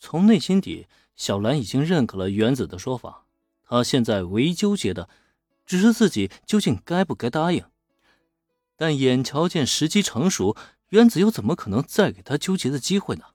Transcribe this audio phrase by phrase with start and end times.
[0.00, 3.26] 从内心底，小兰已经认可了原子的说法。
[3.62, 5.08] 她现在唯一纠结的，
[5.66, 7.62] 只是自己究竟该不该答应。
[8.76, 10.56] 但眼瞧见时机成熟，
[10.88, 13.26] 原子又怎么可能再给她纠结的机会呢？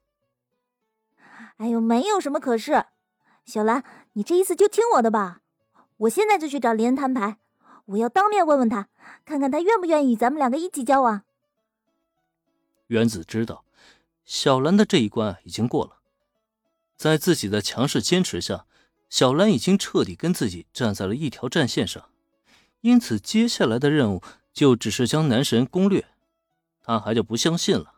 [1.57, 2.87] 哎呦，没有什么可是。
[3.45, 5.41] 小兰，你这一次就听我的吧。
[5.97, 7.37] 我现在就去找林恩摊牌，
[7.85, 8.89] 我要当面问问他，
[9.23, 11.21] 看看他愿不愿意咱们两个一起交往。
[12.87, 13.63] 原子知道，
[14.25, 15.94] 小兰的这一关已经过了，
[16.97, 18.65] 在自己的强势坚持下，
[19.09, 22.09] 小兰已经彻底跟自己站在了一条战线上，
[22.81, 24.21] 因此接下来的任务
[24.53, 26.05] 就只是将男神攻略。
[26.81, 27.93] 他还就不相信了，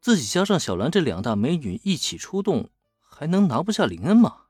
[0.00, 4.42] 自己加上小兰这两大美女一起出动，还能拿不下林恩吗？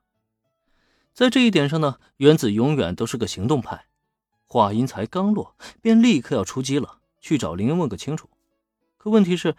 [1.13, 3.85] 在这一点上呢，原子永远都是个行动派。
[4.45, 8.29] 话音才刚落，便立刻要出击了，去找林恩问个清楚。
[8.97, 9.55] 可问题是。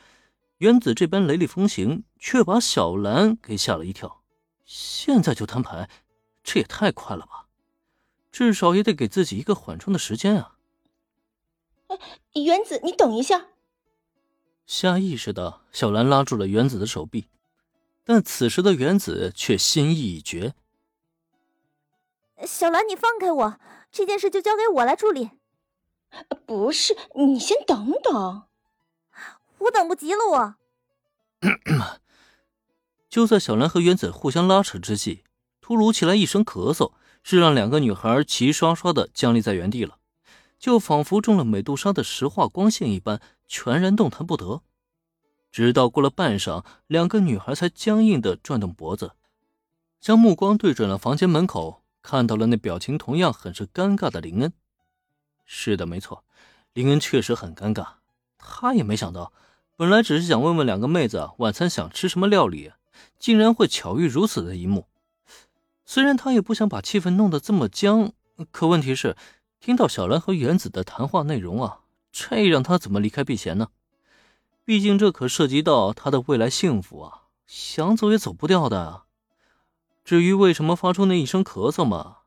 [0.58, 4.21] 原子这般雷厉风行，却把小兰给吓了一跳。
[4.64, 5.88] 现在就摊牌，
[6.42, 7.46] 这也太快了吧！
[8.30, 10.56] 至少也得给自己一个缓冲的时间啊！
[11.88, 11.98] 哎，
[12.42, 13.48] 原子，你等一下！
[14.64, 17.28] 下意识的，小兰拉住了原子的手臂，
[18.04, 20.54] 但此时的原子却心意已决。
[22.46, 23.60] 小兰，你放开我，
[23.90, 25.30] 这件事就交给我来处理。
[26.46, 28.44] 不是，你先等等。
[29.58, 30.54] 我等不及了，我。
[33.12, 35.22] 就在小兰和原子互相拉扯之际，
[35.60, 39.98] 突如其来一声咳嗽，是让两个女孩齐刷刷的僵立在原地了，
[40.58, 44.62] 就仿佛中了美杜莎的石化光线一般，全然动弹不得。
[45.50, 49.12] 直到过了半晌，两个女孩才僵硬的转动脖子，
[50.00, 54.50] 将目光对准了房间门口，看到了那表情同样很是尴尬的林恩。
[55.44, 56.24] 是的，没错，
[56.72, 57.86] 林恩确实很尴尬，
[58.38, 59.34] 他也没想到。
[59.76, 62.72] 本来只是想问问两个妹子晚餐想吃什么料理，
[63.18, 64.86] 竟然会巧遇如此的一幕。
[65.84, 68.12] 虽然他也不想把气氛弄得这么僵，
[68.50, 69.16] 可问题是，
[69.60, 73.68] 听到小兰和原子的谈话内容啊，这让他怎么离开避嫌呢？
[74.64, 79.02] 毕竟这可涉及到他的未来幸福啊，想走也走不掉的。
[80.04, 82.18] 至于为什么发出那一声咳嗽嘛，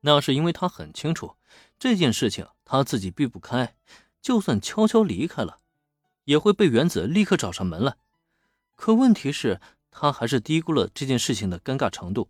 [0.00, 1.36] 那是因为他很清楚
[1.78, 3.74] 这件事情他自己避不开，
[4.20, 5.58] 就算悄悄离开了。
[6.24, 7.96] 也会被原子立刻找上门来，
[8.76, 12.28] 可问题是，他还是低估了这件事情的尴尬程度。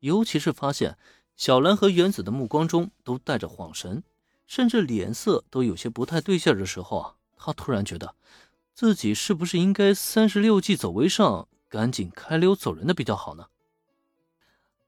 [0.00, 0.98] 尤其是发现
[1.36, 4.02] 小兰和原子的目光中都带着恍神，
[4.46, 8.14] 甚至脸色都有些不太对劲的时候啊，他突然觉得
[8.74, 13.46] 自己是不是应该三十六计走为上，赶紧开溜走人的比较好呢？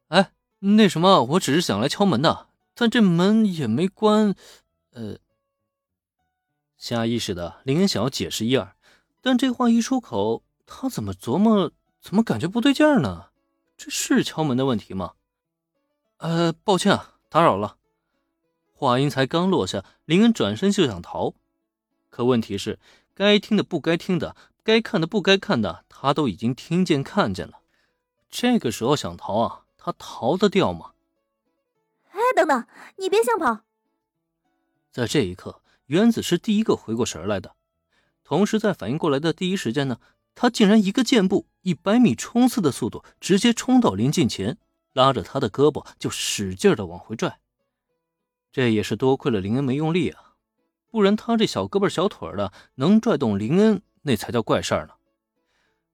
[0.08, 4.34] 哎，那什么，我只是想来敲门的，但这门也没关，
[4.90, 5.16] 呃。
[6.76, 8.76] 下意识的，林恩想要解释一二，
[9.22, 11.72] 但这话一出口，他怎么琢磨，
[12.06, 13.30] 怎么感觉不对劲儿呢？
[13.76, 15.14] 这是敲门的问题吗？
[16.18, 17.78] 呃，抱歉啊，打扰了。
[18.72, 21.34] 话音才刚落下，林恩转身就想逃，
[22.08, 22.78] 可问题是，
[23.12, 27.58] 该听的不该听的，该看的不该看的，他都已经听见看见了。
[28.30, 30.92] 这个时候想逃啊，他逃得掉吗？
[32.12, 32.64] 哎，等等，
[32.98, 33.62] 你别想跑！
[34.92, 35.60] 在这一刻。
[35.86, 37.56] 原子是第一个回过神来的，
[38.22, 39.98] 同时在反应过来的第一时间呢，
[40.36, 44.58] 他竟然一个箭步，以百米冲刺的速度直接冲到林近前，
[44.92, 47.40] 拉着他的胳膊就使劲的往回拽。
[48.52, 50.34] 这也是多亏了林恩没用力啊，
[50.92, 54.94] 不然他这小胳膊小腿的能拽动林恩，那才叫怪事儿呢。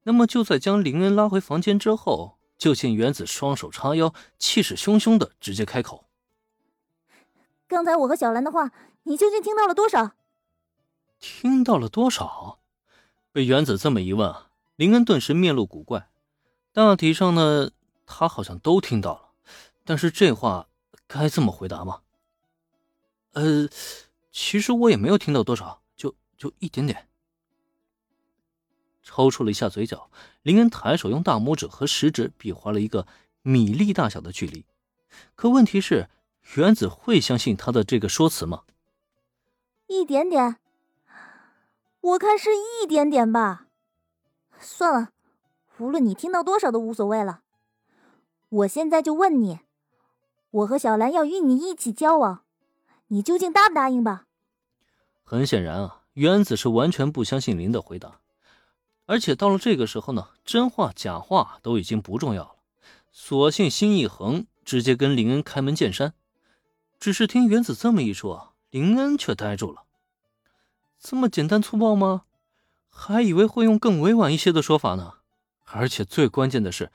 [0.03, 6.05] 那么就在将林恩拉回房间之后，就见原子双手叉腰，气势汹汹的直接开口
[7.67, 8.73] ：“刚才我和小兰的话。”
[9.05, 10.13] 你究竟听到了多少？
[11.19, 12.61] 听到了多少？
[13.33, 16.09] 被原子这么一问啊，林恩顿时面露古怪。
[16.73, 17.71] 大体上呢，
[18.07, 19.31] 他好像都听到了，
[19.85, 20.69] 但是这话
[21.07, 22.03] 该这么回答吗？
[23.33, 23.69] 呃，
[24.31, 27.09] 其实我也没有听到多少，就就一点点。
[29.03, 30.11] 抽搐了一下嘴角，
[30.43, 33.07] 林恩抬手用大拇指和食指比划了一个
[33.41, 34.65] 米粒大小的距离。
[35.35, 36.09] 可问题是，
[36.57, 38.63] 原子会相信他的这个说辞吗？
[39.87, 40.57] 一点点，
[42.03, 43.69] 我看是一点点吧。
[44.59, 45.11] 算了，
[45.79, 47.43] 无论你听到多少都无所谓了。
[48.49, 49.61] 我现在就问你，
[50.51, 52.43] 我和小兰要与你一起交往，
[53.09, 54.27] 你究竟答不答应吧？
[55.23, 58.21] 很显然啊，原子是完全不相信林的回答，
[59.07, 62.57] 而且到了这个时候呢，真话假话都已经不重要了，
[63.11, 66.15] 索性心一横，直接跟林恩开门见山。
[66.99, 68.51] 只是听原子这么一说。
[68.71, 69.82] 林恩却呆住了，
[71.03, 72.23] 这么简单粗暴吗？
[72.89, 75.15] 还以为会用更委婉一些的说法呢。
[75.65, 76.93] 而且最关键的是，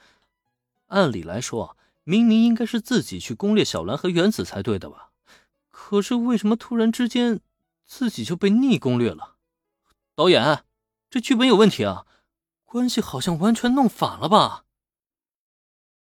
[0.88, 1.76] 按理来说，
[2.06, 5.10] 明明应该是自己去攻略小兰和原子才对的吧？
[5.70, 7.42] 可是为什么突然之间
[7.84, 9.36] 自己就被逆攻略了？
[10.16, 10.64] 导演，
[11.10, 12.06] 这剧本有问题啊！
[12.64, 14.64] 关系好像完全弄反了吧？